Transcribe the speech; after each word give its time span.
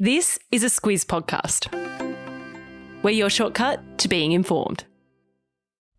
This 0.00 0.38
is 0.52 0.62
a 0.62 0.68
Squiz 0.68 1.04
podcast. 1.04 1.74
We're 3.02 3.10
your 3.10 3.28
shortcut 3.28 3.98
to 3.98 4.06
being 4.06 4.30
informed. 4.30 4.84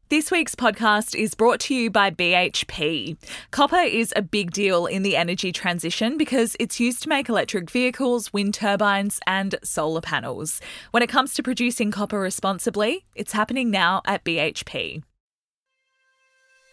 This 0.07 0.31
week's 0.31 0.55
podcast 0.55 1.15
is 1.15 1.35
brought 1.35 1.59
to 1.59 1.75
you 1.75 1.91
by 1.91 2.09
BHP. 2.09 3.17
Copper 3.51 3.75
is 3.75 4.13
a 4.15 4.21
big 4.21 4.51
deal 4.51 4.85
in 4.85 5.03
the 5.03 5.17
energy 5.17 5.51
transition 5.51 6.17
because 6.17 6.55
it's 6.61 6.79
used 6.79 7.03
to 7.03 7.09
make 7.09 7.27
electric 7.27 7.69
vehicles, 7.69 8.31
wind 8.31 8.53
turbines, 8.53 9.19
and 9.27 9.55
solar 9.63 9.99
panels. 9.99 10.61
When 10.91 11.03
it 11.03 11.09
comes 11.09 11.33
to 11.33 11.43
producing 11.43 11.91
copper 11.91 12.21
responsibly, 12.21 13.03
it's 13.15 13.33
happening 13.33 13.69
now 13.69 14.01
at 14.05 14.23
BHP. 14.23 15.03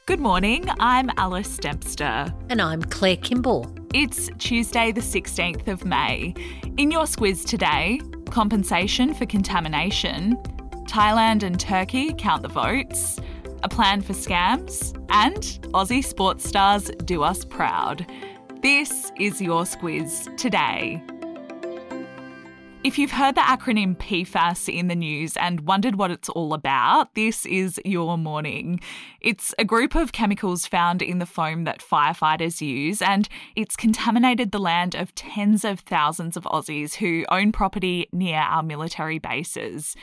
Good 0.07 0.21
morning, 0.21 0.71
I'm 0.79 1.11
Alice 1.17 1.57
Dempster. 1.57 2.33
And 2.51 2.63
I'm 2.63 2.83
Claire 2.83 3.17
Kimball. 3.17 3.86
It's 3.99 4.29
Tuesday, 4.37 4.93
the 4.93 5.01
16th 5.01 5.69
of 5.69 5.87
May. 5.87 6.35
In 6.77 6.91
your 6.91 7.05
squiz 7.05 7.47
today, 7.47 7.99
compensation 8.29 9.15
for 9.15 9.25
contamination, 9.25 10.37
Thailand 10.87 11.43
and 11.43 11.59
Turkey 11.59 12.13
count 12.13 12.43
the 12.43 12.49
votes, 12.51 13.19
a 13.63 13.71
plan 13.71 14.03
for 14.03 14.13
scams, 14.13 14.95
and 15.09 15.39
Aussie 15.73 16.05
sports 16.05 16.47
stars 16.47 16.91
do 17.07 17.23
us 17.23 17.47
proud. 17.47 18.07
This 18.61 19.13
is 19.19 19.41
your 19.41 19.63
squiz 19.63 20.37
today. 20.37 21.03
If 22.87 23.01
you've 23.01 23.11
heard 23.11 23.35
the 23.35 23.41
acronym 23.41 23.97
PFAS 23.97 24.73
in 24.73 24.87
the 24.87 24.95
news 24.95 25.37
and 25.37 25.63
wondered 25.63 25.97
what 25.97 26.13
it's 26.13 26.29
all 26.29 26.55
about, 26.55 27.17
this 27.17 27.45
is 27.45 27.81
your 27.85 28.17
morning. 28.17 28.79
It's 29.21 29.53
a 29.59 29.65
group 29.65 29.97
of 29.97 30.13
chemicals 30.13 30.69
found 30.69 31.03
in 31.03 31.19
the 31.19 31.27
foam 31.27 31.65
that 31.65 31.81
firefighters 31.81 32.61
use, 32.61 33.03
and 33.03 33.29
it's 33.57 33.75
contaminated 33.75 34.53
the 34.53 34.61
land 34.61 34.95
of 34.95 35.13
tens 35.17 35.65
of 35.65 35.81
thousands 35.81 36.37
of 36.37 36.45
Aussies 36.45 36.95
who 36.95 37.25
own 37.29 37.51
property 37.51 38.09
near 38.13 38.39
our 38.39 38.63
military 38.63 39.19
bases. 39.19 39.97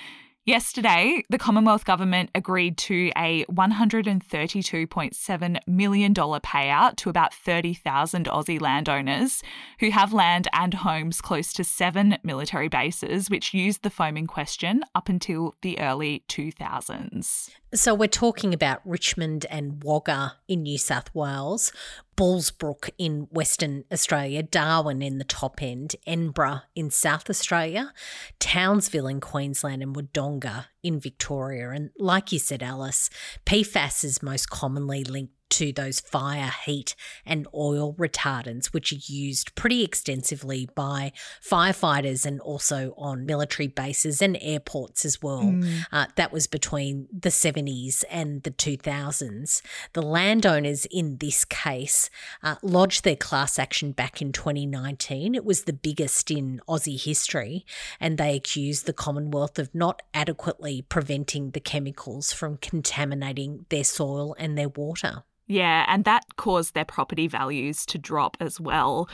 Yesterday, 0.45 1.23
the 1.29 1.37
Commonwealth 1.37 1.85
Government 1.85 2.29
agreed 2.35 2.77
to 2.79 3.13
a 3.15 3.45
$132.7 3.45 5.57
million 5.65 6.13
payout 6.13 6.97
to 6.97 7.09
about 7.09 7.33
30,000 7.33 8.25
Aussie 8.25 8.59
landowners 8.59 9.41
who 9.79 9.89
have 9.91 10.11
land 10.11 10.49
and 10.51 10.73
homes 10.73 11.21
close 11.21 11.53
to 11.53 11.63
seven 11.63 12.17
military 12.23 12.67
bases, 12.67 13.29
which 13.29 13.53
used 13.53 13.83
the 13.83 13.89
foam 13.89 14.17
in 14.17 14.27
question 14.27 14.83
up 14.93 15.07
until 15.07 15.55
the 15.61 15.79
early 15.79 16.25
2000s. 16.27 17.49
So 17.73 17.95
we're 17.95 18.09
talking 18.09 18.53
about 18.53 18.81
Richmond 18.83 19.45
and 19.49 19.81
Wagga 19.81 20.33
in 20.49 20.63
New 20.63 20.77
South 20.77 21.15
Wales, 21.15 21.71
Bullsbrook 22.15 22.89
in 22.97 23.27
Western 23.31 23.83
Australia, 23.91 24.43
Darwin 24.43 25.01
in 25.01 25.17
the 25.17 25.23
top 25.23 25.61
end, 25.61 25.95
Edinburgh 26.05 26.61
in 26.75 26.89
South 26.89 27.29
Australia, 27.29 27.93
Townsville 28.39 29.07
in 29.07 29.19
Queensland, 29.19 29.81
and 29.81 29.95
Wodonga 29.95 30.67
in 30.83 30.99
Victoria. 30.99 31.69
And 31.71 31.91
like 31.97 32.31
you 32.31 32.39
said, 32.39 32.63
Alice, 32.63 33.09
PFAS 33.45 34.03
is 34.03 34.23
most 34.23 34.49
commonly 34.49 35.03
linked 35.03 35.33
to 35.53 35.71
those 35.71 35.99
fire, 35.99 36.51
heat, 36.65 36.95
and 37.25 37.47
oil 37.53 37.93
retardants, 37.93 38.67
which 38.67 38.91
are 38.91 39.05
used 39.05 39.53
pretty 39.53 39.83
extensively 39.83 40.67
by 40.73 41.11
firefighters 41.47 42.25
and 42.25 42.41
also 42.41 42.93
on 42.97 43.25
military 43.25 43.67
bases 43.67 44.21
and 44.21 44.35
airports 44.41 45.05
as 45.05 45.21
well. 45.21 45.43
Mm. 45.43 45.85
Uh, 45.91 46.07
that 46.15 46.31
was 46.31 46.47
between 46.47 47.07
the 47.11 47.29
70s 47.29 48.03
and 48.09 48.41
the 48.43 48.51
2000s. 48.51 49.61
The 49.93 50.01
landowners 50.01 50.85
in 50.85 51.17
this 51.17 51.45
case 51.45 52.09
uh, 52.41 52.55
lodged 52.63 53.03
their 53.03 53.15
class 53.15 53.59
action 53.59 53.91
back 53.91 54.21
in 54.21 54.31
2019. 54.31 55.35
It 55.35 55.45
was 55.45 55.63
the 55.63 55.73
biggest 55.73 56.31
in 56.31 56.61
Aussie 56.67 57.03
history, 57.03 57.63
and 57.99 58.17
they 58.17 58.35
accused 58.35 58.87
the 58.87 58.93
Commonwealth 58.93 59.59
of 59.59 59.73
not 59.75 60.01
adequately 60.13 60.81
preventing 60.81 61.51
the 61.51 61.59
chemicals 61.59 62.33
from 62.33 62.57
contaminating 62.57 63.65
their 63.69 63.83
soil 63.83 64.35
and 64.39 64.57
their 64.57 64.69
water. 64.69 65.23
Yeah, 65.47 65.85
and 65.87 66.05
that 66.05 66.35
caused 66.37 66.73
their 66.73 66.85
property 66.85 67.27
values 67.27 67.85
to 67.87 67.97
drop 67.97 68.37
as 68.39 68.59
well. 68.59 69.09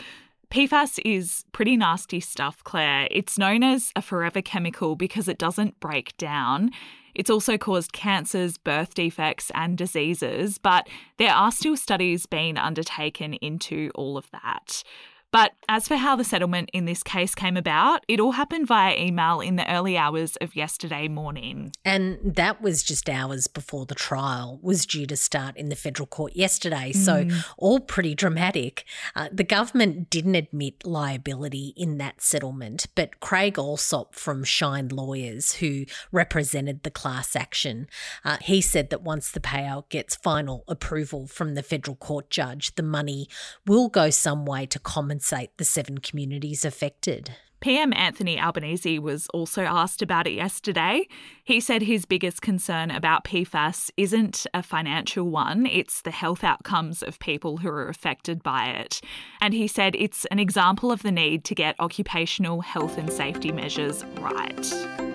PFAS 0.52 1.00
is 1.06 1.46
pretty 1.52 1.78
nasty 1.78 2.20
stuff, 2.20 2.64
Claire. 2.64 3.08
It's 3.12 3.38
known 3.38 3.64
as 3.64 3.92
a 3.96 4.02
forever 4.02 4.42
chemical 4.42 4.96
because 4.96 5.28
it 5.28 5.38
doesn't 5.38 5.80
break 5.80 6.18
down. 6.18 6.72
It's 7.14 7.30
also 7.30 7.58
caused 7.58 7.94
cancers, 7.94 8.58
birth 8.58 8.94
defects, 8.94 9.52
and 9.54 9.78
diseases, 9.78 10.58
but 10.58 10.88
there 11.18 11.34
are 11.34 11.52
still 11.52 11.78
studies 11.78 12.26
being 12.26 12.58
undertaken 12.58 13.34
into 13.36 13.92
all 13.94 14.18
of 14.18 14.30
that. 14.32 14.84
But 15.32 15.52
as 15.68 15.88
for 15.88 15.96
how 15.96 16.16
the 16.16 16.24
settlement 16.24 16.72
in 16.74 16.86
this 16.86 17.04
case 17.04 17.36
came 17.36 17.56
about, 17.56 18.04
it 18.08 18.20
all 18.20 18.32
happened 18.32 18.68
via 18.68 18.98
email 18.98 19.40
in 19.40 19.56
the 19.56 19.72
early 19.72 19.96
hours 19.96 20.36
of 20.38 20.56
yesterday 20.56 21.08
morning. 21.08 21.72
And 21.86 22.18
that 22.24 22.62
was 22.62 22.82
just 22.82 23.08
hours 23.08 23.46
before 23.48 23.86
the 23.86 23.94
trial 23.94 24.60
was 24.64 24.88
due 24.88 25.06
to 25.06 25.16
start 25.16 25.56
in 25.56 25.70
the 25.70 25.76
federal 25.76 26.08
court 26.08 26.36
yesterday. 26.36 26.92
So, 26.92 27.26
mm. 27.26 27.46
all 27.58 27.80
pretty 27.80 28.16
dramatic. 28.16 28.86
Uh, 29.16 29.30
the 29.32 29.44
government 29.44 30.10
didn't 30.10 30.36
admit 30.36 30.86
liability 30.86 31.74
in 31.78 32.00
that 32.00 32.22
settlement, 32.22 32.88
but 32.96 33.20
Craig 33.20 33.56
Allsopp 33.56 34.16
from 34.16 34.44
Shine 34.44 34.88
Lawyers, 34.88 35.54
who 35.54 35.86
represented 36.12 36.82
the 36.82 36.92
class 36.92 37.36
action, 37.36 37.88
uh, 38.26 38.38
he 38.42 38.62
said 38.62 38.90
that 38.90 39.04
once 39.04 39.30
the 39.30 39.40
payout 39.40 39.90
gets 39.90 40.16
final 40.16 40.64
approval 40.68 41.28
from 41.28 41.54
the 41.54 41.64
federal 41.64 41.96
court 41.96 42.32
judge, 42.32 42.74
the 42.76 42.84
money 42.84 43.28
will 43.68 43.90
go 43.90 44.10
some 44.10 44.46
way 44.46 44.66
to 44.66 44.80
compensate 44.80 45.19
compensate 45.20 45.58
the 45.58 45.66
seven 45.66 45.98
communities 45.98 46.64
affected. 46.64 47.32
PM 47.60 47.92
Anthony 47.94 48.40
Albanese 48.40 49.00
was 49.00 49.28
also 49.34 49.64
asked 49.64 50.02
about 50.02 50.28
it 50.28 50.32
yesterday. 50.32 51.06
He 51.44 51.60
said 51.60 51.82
his 51.82 52.06
biggest 52.06 52.42
concern 52.42 52.90
about 52.90 53.26
PFAS 53.26 53.92
isn't 53.98 54.48
a 54.54 54.64
financial 54.64 55.30
one, 55.30 55.66
it's 55.66 56.02
the 56.02 56.12
health 56.12 56.46
outcomes 56.46 57.04
of 57.04 57.20
people 57.20 57.58
who 57.58 57.68
are 57.68 57.90
affected 57.90 58.42
by 58.44 58.68
it. 58.68 59.02
And 59.42 59.54
he 59.54 59.68
said 59.68 59.94
it's 59.98 60.24
an 60.32 60.40
example 60.40 60.90
of 60.90 61.02
the 61.02 61.12
need 61.12 61.44
to 61.46 61.56
get 61.56 61.76
occupational 61.80 62.62
health 62.62 62.98
and 62.98 63.12
safety 63.12 63.52
measures 63.52 64.06
right. 64.22 65.09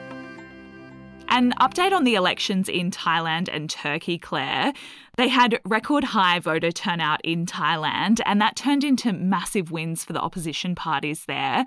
An 1.35 1.53
update 1.61 1.91
on 1.91 2.05
the 2.05 2.15
elections 2.15 2.69
in 2.69 2.93
Thailand 2.93 3.49
and 3.53 3.69
Turkey, 3.69 4.19
Claire. 4.19 4.73
They 5.17 5.27
had 5.27 5.59
record 5.65 6.05
high 6.05 6.39
voter 6.39 6.71
turnout 6.71 7.21
in 7.25 7.45
Thailand, 7.45 8.21
and 8.25 8.41
that 8.41 8.55
turned 8.55 8.85
into 8.85 9.13
massive 9.13 9.73
wins 9.73 10.05
for 10.05 10.13
the 10.13 10.21
opposition 10.21 10.77
parties 10.77 11.25
there. 11.25 11.65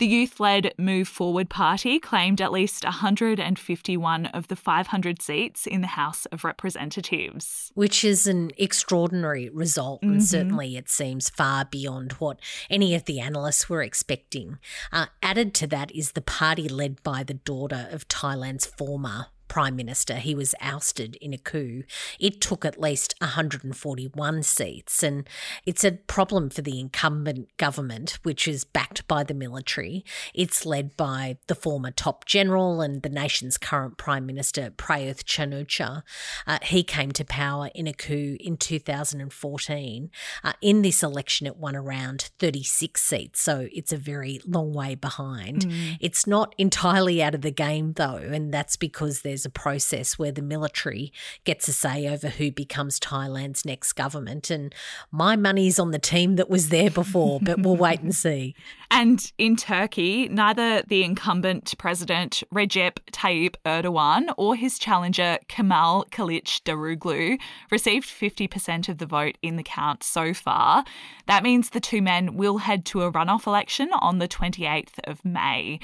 The 0.00 0.06
youth 0.06 0.40
led 0.40 0.72
Move 0.78 1.08
Forward 1.08 1.50
Party 1.50 1.98
claimed 1.98 2.40
at 2.40 2.52
least 2.52 2.84
151 2.84 4.24
of 4.24 4.48
the 4.48 4.56
500 4.56 5.20
seats 5.20 5.66
in 5.66 5.82
the 5.82 5.88
House 5.88 6.24
of 6.32 6.42
Representatives. 6.42 7.70
Which 7.74 8.02
is 8.02 8.26
an 8.26 8.50
extraordinary 8.56 9.50
result, 9.50 10.00
and 10.00 10.12
mm-hmm. 10.12 10.20
certainly 10.20 10.78
it 10.78 10.88
seems 10.88 11.28
far 11.28 11.66
beyond 11.66 12.12
what 12.12 12.38
any 12.70 12.94
of 12.94 13.04
the 13.04 13.20
analysts 13.20 13.68
were 13.68 13.82
expecting. 13.82 14.58
Uh, 14.90 15.08
added 15.22 15.52
to 15.56 15.66
that 15.66 15.94
is 15.94 16.12
the 16.12 16.22
party 16.22 16.66
led 16.66 17.02
by 17.02 17.22
the 17.22 17.34
daughter 17.34 17.86
of 17.90 18.08
Thailand's 18.08 18.64
former 18.64 19.26
prime 19.50 19.74
minister. 19.74 20.14
He 20.14 20.34
was 20.34 20.54
ousted 20.60 21.16
in 21.16 21.34
a 21.34 21.38
coup. 21.38 21.82
It 22.20 22.40
took 22.40 22.64
at 22.64 22.80
least 22.80 23.14
141 23.20 24.44
seats, 24.44 25.02
and 25.02 25.28
it's 25.66 25.84
a 25.84 25.92
problem 25.92 26.48
for 26.50 26.62
the 26.62 26.78
incumbent 26.78 27.54
government, 27.56 28.20
which 28.22 28.46
is 28.46 28.64
backed 28.64 29.06
by 29.08 29.24
the 29.24 29.34
military. 29.34 30.04
It's 30.32 30.64
led 30.64 30.96
by 30.96 31.36
the 31.48 31.56
former 31.56 31.90
top 31.90 32.24
general 32.26 32.80
and 32.80 33.02
the 33.02 33.08
nation's 33.08 33.58
current 33.58 33.98
prime 33.98 34.24
minister, 34.24 34.70
Prayuth 34.70 35.24
Chan-o-cha. 35.24 36.04
Uh, 36.46 36.58
he 36.62 36.84
came 36.84 37.10
to 37.12 37.24
power 37.24 37.70
in 37.74 37.88
a 37.88 37.92
coup 37.92 38.36
in 38.38 38.56
2014. 38.56 40.10
Uh, 40.44 40.52
in 40.62 40.82
this 40.82 41.02
election, 41.02 41.48
it 41.48 41.56
won 41.56 41.74
around 41.74 42.30
36 42.38 43.02
seats, 43.02 43.42
so 43.42 43.68
it's 43.72 43.92
a 43.92 43.96
very 43.96 44.40
long 44.46 44.72
way 44.72 44.94
behind. 44.94 45.66
Mm. 45.66 45.96
It's 46.00 46.24
not 46.24 46.54
entirely 46.56 47.20
out 47.20 47.34
of 47.34 47.40
the 47.40 47.50
game, 47.50 47.94
though, 47.94 48.14
and 48.16 48.54
that's 48.54 48.76
because 48.76 49.22
there's 49.22 49.39
there's 49.40 49.46
a 49.46 49.50
process 49.50 50.18
where 50.18 50.32
the 50.32 50.42
military 50.42 51.12
gets 51.44 51.66
a 51.66 51.72
say 51.72 52.06
over 52.06 52.28
who 52.28 52.52
becomes 52.52 53.00
Thailand's 53.00 53.64
next 53.64 53.94
government. 53.94 54.50
And 54.50 54.74
my 55.10 55.34
money's 55.34 55.78
on 55.78 55.92
the 55.92 55.98
team 55.98 56.36
that 56.36 56.50
was 56.50 56.68
there 56.68 56.90
before, 56.90 57.40
but 57.40 57.62
we'll 57.62 57.76
wait 57.88 58.00
and 58.00 58.14
see. 58.14 58.54
And 58.90 59.32
in 59.38 59.56
Turkey, 59.56 60.28
neither 60.28 60.82
the 60.82 61.04
incumbent 61.04 61.74
president 61.78 62.42
Recep 62.52 62.98
Tayyip 63.12 63.54
Erdogan 63.64 64.34
or 64.36 64.56
his 64.56 64.78
challenger 64.78 65.38
Kemal 65.48 66.04
Kılıçdaroğlu 66.10 67.38
received 67.70 68.08
50% 68.08 68.90
of 68.90 68.98
the 68.98 69.06
vote 69.06 69.38
in 69.40 69.56
the 69.56 69.62
count 69.62 70.02
so 70.02 70.34
far. 70.34 70.84
That 71.28 71.42
means 71.42 71.70
the 71.70 71.80
two 71.80 72.02
men 72.02 72.36
will 72.36 72.58
head 72.58 72.84
to 72.86 73.02
a 73.02 73.12
runoff 73.12 73.46
election 73.46 73.88
on 74.00 74.18
the 74.18 74.28
28th 74.28 74.98
of 75.04 75.24
May. 75.24 75.80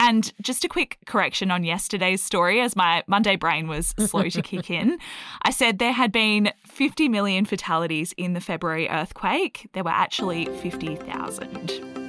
And 0.00 0.32
just 0.42 0.64
a 0.64 0.68
quick 0.68 0.98
correction 1.06 1.50
on 1.50 1.64
yesterday's 1.64 2.22
story, 2.22 2.60
as 2.60 2.76
my 2.76 3.02
Monday 3.06 3.36
brain 3.36 3.68
was 3.68 3.94
slow 3.98 4.28
to 4.28 4.42
kick 4.42 4.70
in. 4.70 4.98
I 5.42 5.50
said 5.50 5.78
there 5.78 5.92
had 5.92 6.12
been 6.12 6.52
50 6.66 7.08
million 7.08 7.44
fatalities 7.44 8.12
in 8.16 8.32
the 8.32 8.40
February 8.40 8.88
earthquake. 8.88 9.68
There 9.72 9.84
were 9.84 9.90
actually 9.90 10.46
50,000. 10.46 12.03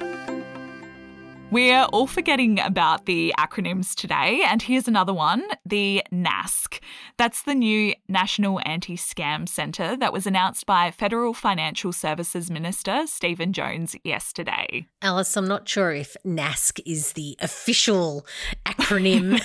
We're 1.56 1.84
all 1.84 2.06
forgetting 2.06 2.60
about 2.60 3.06
the 3.06 3.34
acronyms 3.38 3.96
today, 3.96 4.44
and 4.46 4.62
here's 4.62 4.90
another 4.90 5.14
one 5.14 5.42
the 5.66 6.04
NASC. 6.12 6.82
That's 7.16 7.44
the 7.44 7.56
new 7.56 7.94
National 8.10 8.60
Anti 8.66 8.98
Scam 8.98 9.48
Centre 9.48 9.96
that 9.96 10.12
was 10.12 10.28
announced 10.28 10.66
by 10.66 10.92
Federal 10.92 11.34
Financial 11.34 11.94
Services 11.94 12.52
Minister 12.52 13.08
Stephen 13.08 13.54
Jones 13.54 13.96
yesterday. 14.04 14.88
Alice, 15.02 15.38
I'm 15.38 15.48
not 15.48 15.70
sure 15.70 15.94
if 15.94 16.18
NASC 16.26 16.82
is 16.86 17.14
the 17.14 17.38
official 17.40 18.26
acronym, 18.66 19.40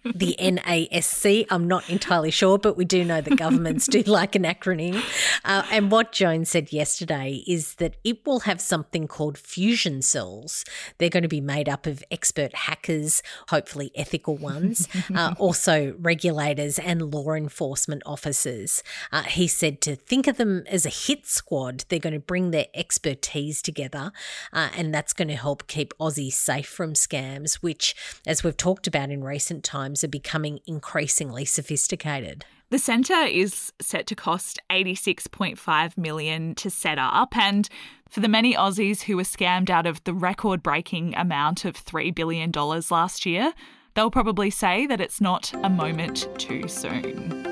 the 0.14 0.34
NASC. 0.40 1.46
I'm 1.50 1.68
not 1.68 1.90
entirely 1.90 2.30
sure, 2.30 2.56
but 2.56 2.78
we 2.78 2.86
do 2.86 3.04
know 3.04 3.20
that 3.20 3.36
governments 3.36 3.86
do 3.86 4.00
like 4.04 4.34
an 4.34 4.44
acronym. 4.44 5.04
Uh, 5.44 5.62
and 5.70 5.90
what 5.90 6.12
Jones 6.12 6.48
said 6.48 6.72
yesterday 6.72 7.44
is 7.46 7.74
that 7.74 7.96
it 8.02 8.24
will 8.24 8.40
have 8.40 8.62
something 8.62 9.06
called 9.06 9.36
fusion 9.36 10.00
cells. 10.00 10.64
They're 10.98 11.10
going 11.10 11.22
to 11.22 11.28
be 11.28 11.40
made 11.40 11.68
up 11.68 11.86
of 11.86 12.02
expert 12.10 12.54
hackers, 12.54 13.22
hopefully 13.48 13.90
ethical 13.94 14.36
ones, 14.36 14.88
uh, 15.14 15.34
also 15.38 15.94
regulators 15.98 16.78
and 16.78 17.12
law 17.12 17.32
enforcement 17.32 18.02
officers. 18.06 18.82
Uh, 19.12 19.22
he 19.22 19.46
said 19.46 19.80
to 19.82 19.96
think 19.96 20.26
of 20.26 20.36
them 20.36 20.64
as 20.68 20.86
a 20.86 20.90
hit 20.90 21.26
squad. 21.26 21.84
They're 21.88 21.98
going 21.98 22.12
to 22.12 22.20
bring 22.20 22.50
their 22.50 22.66
expertise 22.74 23.62
together, 23.62 24.12
uh, 24.52 24.70
and 24.76 24.94
that's 24.94 25.12
going 25.12 25.28
to 25.28 25.36
help 25.36 25.66
keep 25.66 25.96
Aussies 25.98 26.32
safe 26.32 26.68
from 26.68 26.94
scams, 26.94 27.54
which, 27.56 27.94
as 28.26 28.42
we've 28.42 28.56
talked 28.56 28.86
about 28.86 29.10
in 29.10 29.22
recent 29.22 29.64
times, 29.64 30.02
are 30.04 30.08
becoming 30.08 30.60
increasingly 30.66 31.44
sophisticated. 31.44 32.44
The 32.70 32.78
centre 32.80 33.14
is 33.14 33.72
set 33.80 34.08
to 34.08 34.16
cost 34.16 34.58
86.5 34.70 35.96
million 35.96 36.54
to 36.56 36.68
set 36.68 36.98
up 36.98 37.36
and 37.36 37.68
for 38.08 38.18
the 38.18 38.28
many 38.28 38.54
Aussies 38.54 39.02
who 39.02 39.16
were 39.16 39.22
scammed 39.22 39.70
out 39.70 39.86
of 39.86 40.02
the 40.02 40.12
record-breaking 40.14 41.14
amount 41.14 41.64
of 41.64 41.76
3 41.76 42.10
billion 42.10 42.50
dollars 42.50 42.90
last 42.90 43.24
year, 43.24 43.52
they'll 43.94 44.10
probably 44.10 44.50
say 44.50 44.86
that 44.86 45.00
it's 45.00 45.20
not 45.20 45.52
a 45.62 45.70
moment 45.70 46.28
too 46.38 46.66
soon. 46.66 47.44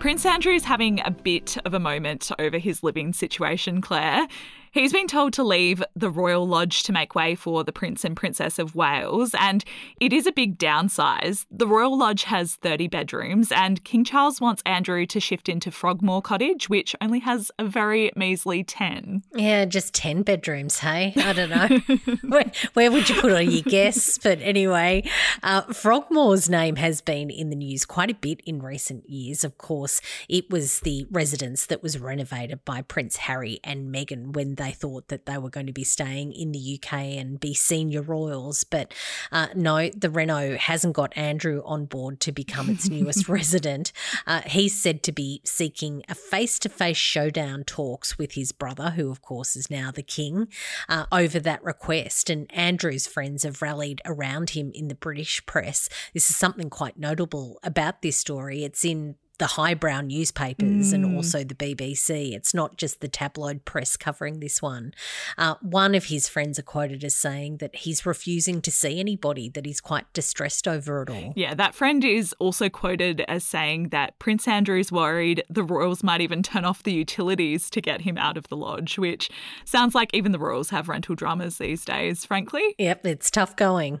Prince 0.00 0.26
Andrew's 0.26 0.64
having 0.64 1.00
a 1.00 1.10
bit 1.10 1.56
of 1.64 1.72
a 1.72 1.80
moment 1.80 2.30
over 2.38 2.58
his 2.58 2.82
living 2.82 3.12
situation, 3.12 3.80
Claire. 3.80 4.26
He's 4.74 4.92
been 4.92 5.06
told 5.06 5.32
to 5.34 5.44
leave 5.44 5.84
the 5.94 6.10
Royal 6.10 6.48
Lodge 6.48 6.82
to 6.82 6.92
make 6.92 7.14
way 7.14 7.36
for 7.36 7.62
the 7.62 7.70
Prince 7.70 8.04
and 8.04 8.16
Princess 8.16 8.58
of 8.58 8.74
Wales, 8.74 9.32
and 9.38 9.64
it 10.00 10.12
is 10.12 10.26
a 10.26 10.32
big 10.32 10.58
downsize. 10.58 11.46
The 11.48 11.68
Royal 11.68 11.96
Lodge 11.96 12.24
has 12.24 12.56
30 12.56 12.88
bedrooms, 12.88 13.52
and 13.52 13.84
King 13.84 14.02
Charles 14.02 14.40
wants 14.40 14.64
Andrew 14.66 15.06
to 15.06 15.20
shift 15.20 15.48
into 15.48 15.70
Frogmore 15.70 16.22
Cottage, 16.22 16.68
which 16.68 16.96
only 17.00 17.20
has 17.20 17.52
a 17.56 17.64
very 17.64 18.10
measly 18.16 18.64
10. 18.64 19.22
Yeah, 19.36 19.64
just 19.64 19.94
10 19.94 20.22
bedrooms, 20.22 20.80
hey? 20.80 21.12
I 21.18 21.32
don't 21.32 21.50
know. 21.50 22.16
where, 22.28 22.50
where, 22.72 22.90
would 22.90 23.08
you 23.08 23.20
put 23.20 23.30
all 23.30 23.40
your 23.40 23.62
guests? 23.62 24.18
But 24.18 24.40
anyway, 24.40 25.08
uh, 25.44 25.62
Frogmore's 25.72 26.50
name 26.50 26.74
has 26.76 27.00
been 27.00 27.30
in 27.30 27.48
the 27.48 27.56
news 27.56 27.84
quite 27.84 28.10
a 28.10 28.14
bit 28.14 28.40
in 28.44 28.60
recent 28.60 29.08
years. 29.08 29.44
Of 29.44 29.56
course, 29.56 30.00
it 30.28 30.50
was 30.50 30.80
the 30.80 31.06
residence 31.12 31.64
that 31.66 31.80
was 31.80 31.96
renovated 31.96 32.64
by 32.64 32.82
Prince 32.82 33.18
Harry 33.18 33.60
and 33.62 33.94
Meghan 33.94 34.32
when 34.32 34.56
they 34.63 34.63
they 34.64 34.72
thought 34.72 35.08
that 35.08 35.26
they 35.26 35.36
were 35.36 35.50
going 35.50 35.66
to 35.66 35.72
be 35.72 35.84
staying 35.84 36.32
in 36.32 36.52
the 36.52 36.80
UK 36.80 36.92
and 36.92 37.38
be 37.38 37.52
senior 37.54 38.02
royals. 38.02 38.64
But 38.64 38.94
uh, 39.30 39.48
no, 39.54 39.90
the 39.90 40.10
Reno 40.10 40.56
hasn't 40.56 40.94
got 40.94 41.16
Andrew 41.16 41.62
on 41.64 41.84
board 41.84 42.20
to 42.20 42.32
become 42.32 42.70
its 42.70 42.88
newest 42.88 43.28
resident. 43.28 43.92
Uh, 44.26 44.42
he's 44.46 44.80
said 44.80 45.02
to 45.04 45.12
be 45.12 45.42
seeking 45.44 46.02
a 46.08 46.14
face 46.14 46.58
to 46.60 46.68
face 46.68 46.96
showdown 46.96 47.64
talks 47.64 48.16
with 48.16 48.32
his 48.32 48.52
brother, 48.52 48.90
who, 48.90 49.10
of 49.10 49.20
course, 49.20 49.54
is 49.56 49.70
now 49.70 49.90
the 49.90 50.02
king, 50.02 50.48
uh, 50.88 51.06
over 51.12 51.38
that 51.40 51.62
request. 51.62 52.30
And 52.30 52.52
Andrew's 52.54 53.06
friends 53.06 53.42
have 53.42 53.60
rallied 53.60 54.00
around 54.04 54.50
him 54.50 54.70
in 54.74 54.88
the 54.88 54.94
British 54.94 55.44
press. 55.46 55.88
This 56.14 56.30
is 56.30 56.36
something 56.36 56.70
quite 56.70 56.98
notable 56.98 57.58
about 57.62 58.02
this 58.02 58.16
story. 58.16 58.64
It's 58.64 58.84
in 58.84 59.16
the 59.38 59.46
highbrow 59.46 60.00
newspapers 60.00 60.90
mm. 60.90 60.94
and 60.94 61.16
also 61.16 61.42
the 61.42 61.54
BBC. 61.54 62.32
It's 62.32 62.54
not 62.54 62.76
just 62.76 63.00
the 63.00 63.08
tabloid 63.08 63.64
press 63.64 63.96
covering 63.96 64.40
this 64.40 64.62
one. 64.62 64.94
Uh, 65.36 65.54
one 65.60 65.94
of 65.94 66.04
his 66.06 66.28
friends 66.28 66.58
are 66.58 66.62
quoted 66.62 67.02
as 67.04 67.16
saying 67.16 67.58
that 67.58 67.74
he's 67.76 68.06
refusing 68.06 68.60
to 68.62 68.70
see 68.70 69.00
anybody, 69.00 69.48
that 69.48 69.66
he's 69.66 69.80
quite 69.80 70.10
distressed 70.12 70.68
over 70.68 71.02
it 71.02 71.10
all. 71.10 71.32
Yeah, 71.36 71.54
that 71.54 71.74
friend 71.74 72.04
is 72.04 72.32
also 72.38 72.68
quoted 72.68 73.24
as 73.26 73.44
saying 73.44 73.88
that 73.88 74.18
Prince 74.18 74.46
Andrew's 74.46 74.92
worried 74.92 75.42
the 75.48 75.64
royals 75.64 76.02
might 76.02 76.20
even 76.20 76.42
turn 76.42 76.64
off 76.64 76.82
the 76.82 76.92
utilities 76.92 77.68
to 77.70 77.80
get 77.80 78.02
him 78.02 78.16
out 78.18 78.36
of 78.36 78.48
the 78.48 78.56
lodge, 78.56 78.98
which 78.98 79.30
sounds 79.64 79.94
like 79.94 80.14
even 80.14 80.32
the 80.32 80.38
royals 80.38 80.70
have 80.70 80.88
rental 80.88 81.14
dramas 81.14 81.58
these 81.58 81.84
days, 81.84 82.24
frankly. 82.24 82.74
Yep, 82.78 83.06
it's 83.06 83.30
tough 83.30 83.56
going. 83.56 84.00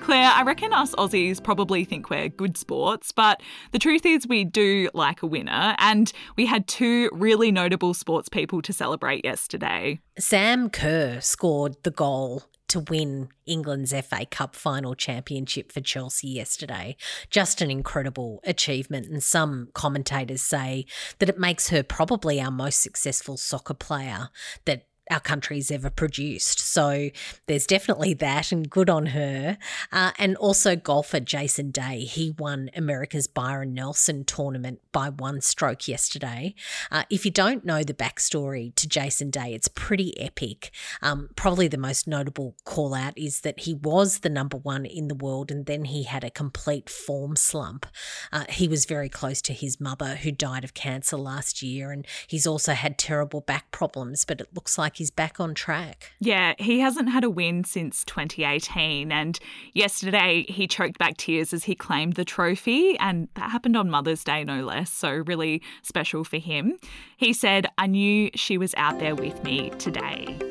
Claire, 0.00 0.32
I 0.34 0.42
reckon 0.42 0.72
us 0.72 0.94
Aussies 0.96 1.42
probably 1.42 1.84
think 1.84 2.10
we're 2.10 2.28
good 2.28 2.56
sports, 2.56 3.12
but 3.12 3.42
the 3.72 3.78
truth 3.78 4.06
is 4.06 4.26
we 4.26 4.44
do 4.44 4.88
like 4.94 5.22
a 5.22 5.26
winner, 5.26 5.74
and 5.78 6.12
we 6.36 6.46
had 6.46 6.66
two 6.66 7.10
really 7.12 7.52
notable 7.52 7.94
sports 7.94 8.28
people 8.28 8.62
to 8.62 8.72
celebrate 8.72 9.24
yesterday. 9.24 10.00
Sam 10.18 10.70
Kerr 10.70 11.20
scored 11.20 11.76
the 11.82 11.90
goal 11.90 12.44
to 12.70 12.80
win 12.88 13.28
England's 13.46 13.92
FA 13.92 14.24
Cup 14.24 14.54
final 14.54 14.94
championship 14.94 15.72
for 15.72 15.80
Chelsea 15.80 16.28
yesterday. 16.28 16.96
Just 17.28 17.60
an 17.60 17.68
incredible 17.68 18.40
achievement. 18.44 19.08
And 19.08 19.20
some 19.22 19.70
commentators 19.74 20.42
say 20.42 20.86
that 21.18 21.28
it 21.28 21.38
makes 21.38 21.70
her 21.70 21.82
probably 21.82 22.40
our 22.40 22.52
most 22.52 22.80
successful 22.80 23.36
soccer 23.36 23.74
player, 23.74 24.28
that 24.66 24.86
our 25.10 25.20
country's 25.20 25.70
ever 25.70 25.90
produced. 25.90 26.60
So 26.60 27.10
there's 27.46 27.66
definitely 27.66 28.14
that, 28.14 28.52
and 28.52 28.68
good 28.70 28.88
on 28.88 29.06
her. 29.06 29.58
Uh, 29.92 30.12
and 30.18 30.36
also 30.36 30.76
golfer 30.76 31.20
Jason 31.20 31.70
Day. 31.70 32.00
He 32.00 32.30
won 32.38 32.70
America's 32.74 33.26
Byron 33.26 33.74
Nelson 33.74 34.24
tournament 34.24 34.80
by 34.92 35.08
one 35.08 35.40
stroke 35.40 35.88
yesterday. 35.88 36.54
Uh, 36.90 37.04
if 37.10 37.24
you 37.24 37.30
don't 37.30 37.64
know 37.64 37.82
the 37.82 37.94
backstory 37.94 38.74
to 38.76 38.88
Jason 38.88 39.30
Day, 39.30 39.52
it's 39.52 39.68
pretty 39.68 40.18
epic. 40.20 40.70
Um, 41.02 41.30
probably 41.36 41.68
the 41.68 41.76
most 41.76 42.06
notable 42.06 42.56
call 42.64 42.94
out 42.94 43.16
is 43.16 43.40
that 43.40 43.60
he 43.60 43.74
was 43.74 44.20
the 44.20 44.28
number 44.28 44.56
one 44.56 44.86
in 44.86 45.08
the 45.08 45.14
world 45.14 45.50
and 45.50 45.66
then 45.66 45.86
he 45.86 46.04
had 46.04 46.24
a 46.24 46.30
complete 46.30 46.88
form 46.88 47.36
slump. 47.36 47.86
Uh, 48.32 48.44
he 48.48 48.68
was 48.68 48.84
very 48.84 49.08
close 49.08 49.42
to 49.42 49.52
his 49.52 49.80
mother, 49.80 50.16
who 50.16 50.30
died 50.30 50.64
of 50.64 50.74
cancer 50.74 51.16
last 51.16 51.62
year, 51.62 51.90
and 51.90 52.06
he's 52.26 52.46
also 52.46 52.72
had 52.72 52.98
terrible 52.98 53.40
back 53.40 53.70
problems, 53.70 54.24
but 54.24 54.40
it 54.40 54.48
looks 54.54 54.78
like 54.78 54.96
he's 55.00 55.10
back 55.10 55.40
on 55.40 55.54
track. 55.54 56.12
Yeah, 56.20 56.52
he 56.58 56.78
hasn't 56.78 57.08
had 57.08 57.24
a 57.24 57.30
win 57.30 57.64
since 57.64 58.04
2018. 58.04 59.10
And 59.10 59.38
yesterday 59.72 60.44
he 60.46 60.66
choked 60.66 60.98
back 60.98 61.16
tears 61.16 61.54
as 61.54 61.64
he 61.64 61.74
claimed 61.74 62.16
the 62.16 62.24
trophy. 62.24 62.98
And 62.98 63.26
that 63.34 63.50
happened 63.50 63.78
on 63.78 63.88
Mother's 63.88 64.22
Day, 64.22 64.44
no 64.44 64.62
less. 64.62 64.92
So, 64.92 65.10
really 65.26 65.62
special 65.80 66.22
for 66.22 66.36
him. 66.36 66.76
He 67.16 67.32
said, 67.32 67.66
I 67.78 67.86
knew 67.86 68.28
she 68.34 68.58
was 68.58 68.74
out 68.76 68.98
there 68.98 69.14
with 69.14 69.42
me 69.42 69.70
today. 69.78 70.49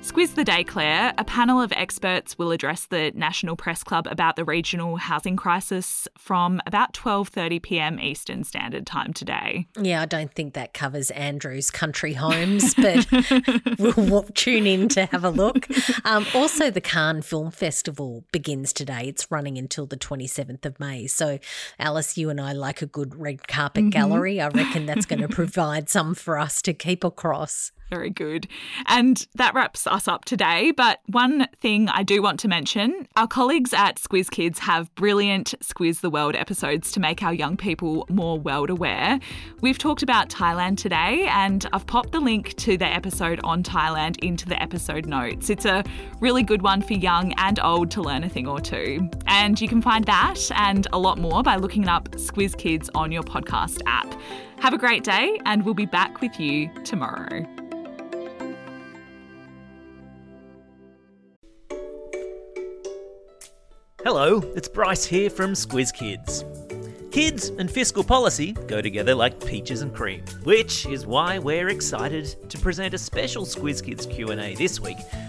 Squiz 0.00 0.34
the 0.36 0.44
Day, 0.44 0.62
Claire. 0.62 1.12
A 1.18 1.24
panel 1.24 1.60
of 1.60 1.72
experts 1.72 2.38
will 2.38 2.52
address 2.52 2.86
the 2.86 3.10
National 3.16 3.56
Press 3.56 3.82
Club 3.82 4.06
about 4.08 4.36
the 4.36 4.44
regional 4.44 4.96
housing 4.96 5.36
crisis 5.36 6.06
from 6.16 6.62
about 6.66 6.94
12:30 6.94 7.60
p.m. 7.60 8.00
Eastern 8.00 8.44
Standard 8.44 8.86
Time 8.86 9.12
today. 9.12 9.66
Yeah, 9.78 10.00
I 10.00 10.06
don't 10.06 10.32
think 10.32 10.54
that 10.54 10.72
covers 10.72 11.10
Andrew's 11.10 11.70
country 11.70 12.14
homes, 12.14 12.74
but 12.74 13.06
we'll 13.78 14.22
tune 14.34 14.66
in 14.66 14.88
to 14.90 15.06
have 15.06 15.24
a 15.24 15.30
look. 15.30 15.66
Um, 16.04 16.26
also, 16.32 16.70
the 16.70 16.80
Cannes 16.80 17.22
Film 17.22 17.50
Festival 17.50 18.24
begins 18.32 18.72
today. 18.72 19.02
It's 19.08 19.30
running 19.30 19.58
until 19.58 19.86
the 19.86 19.96
27th 19.96 20.64
of 20.64 20.78
May. 20.78 21.08
So, 21.08 21.40
Alice, 21.78 22.16
you 22.16 22.30
and 22.30 22.40
I 22.40 22.52
like 22.52 22.82
a 22.82 22.86
good 22.86 23.16
red 23.16 23.48
carpet 23.48 23.84
mm-hmm. 23.84 23.90
gallery. 23.90 24.40
I 24.40 24.48
reckon 24.48 24.86
that's 24.86 25.06
going 25.06 25.22
to 25.22 25.28
provide 25.28 25.88
some 25.88 26.14
for 26.14 26.38
us 26.38 26.62
to 26.62 26.72
keep 26.72 27.02
across. 27.02 27.72
Very 27.90 28.10
good. 28.10 28.46
And 28.86 29.26
that 29.34 29.54
wraps 29.54 29.86
us 29.86 30.08
up 30.08 30.26
today. 30.26 30.72
But 30.72 31.00
one 31.06 31.48
thing 31.60 31.88
I 31.88 32.02
do 32.02 32.20
want 32.20 32.38
to 32.40 32.48
mention 32.48 33.08
our 33.16 33.26
colleagues 33.26 33.72
at 33.72 33.96
Squiz 33.96 34.30
Kids 34.30 34.58
have 34.58 34.94
brilliant 34.94 35.54
Squiz 35.62 36.00
the 36.00 36.10
World 36.10 36.36
episodes 36.36 36.92
to 36.92 37.00
make 37.00 37.22
our 37.22 37.32
young 37.32 37.56
people 37.56 38.06
more 38.10 38.38
world 38.38 38.68
aware. 38.68 39.18
We've 39.60 39.78
talked 39.78 40.02
about 40.02 40.28
Thailand 40.28 40.76
today, 40.76 41.26
and 41.28 41.66
I've 41.72 41.86
popped 41.86 42.12
the 42.12 42.20
link 42.20 42.54
to 42.56 42.76
the 42.76 42.86
episode 42.86 43.40
on 43.42 43.62
Thailand 43.62 44.18
into 44.18 44.46
the 44.46 44.60
episode 44.62 45.06
notes. 45.06 45.48
It's 45.48 45.64
a 45.64 45.82
really 46.20 46.42
good 46.42 46.62
one 46.62 46.82
for 46.82 46.92
young 46.92 47.32
and 47.38 47.58
old 47.60 47.90
to 47.92 48.02
learn 48.02 48.22
a 48.22 48.28
thing 48.28 48.46
or 48.46 48.60
two. 48.60 49.08
And 49.26 49.58
you 49.60 49.68
can 49.68 49.80
find 49.80 50.04
that 50.04 50.50
and 50.54 50.86
a 50.92 50.98
lot 50.98 51.18
more 51.18 51.42
by 51.42 51.56
looking 51.56 51.88
up 51.88 52.10
Squiz 52.12 52.56
Kids 52.56 52.90
on 52.94 53.12
your 53.12 53.22
podcast 53.22 53.80
app. 53.86 54.14
Have 54.58 54.74
a 54.74 54.78
great 54.78 55.04
day, 55.04 55.38
and 55.46 55.64
we'll 55.64 55.74
be 55.74 55.86
back 55.86 56.20
with 56.20 56.38
you 56.38 56.68
tomorrow. 56.84 57.57
Hello, 64.04 64.38
it's 64.54 64.68
Bryce 64.68 65.04
here 65.04 65.28
from 65.28 65.54
Squiz 65.54 65.92
Kids. 65.92 66.44
Kids 67.10 67.48
and 67.48 67.68
fiscal 67.68 68.04
policy 68.04 68.52
go 68.68 68.80
together 68.80 69.12
like 69.12 69.44
peaches 69.44 69.82
and 69.82 69.92
cream, 69.92 70.22
which 70.44 70.86
is 70.86 71.04
why 71.04 71.40
we're 71.40 71.68
excited 71.70 72.36
to 72.48 72.58
present 72.58 72.94
a 72.94 72.98
special 72.98 73.44
Squiz 73.44 73.84
Kids 73.84 74.06
Q&A 74.06 74.54
this 74.54 74.78
week 74.78 74.98